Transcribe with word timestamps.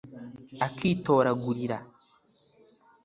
Akitoragulira 0.65 1.77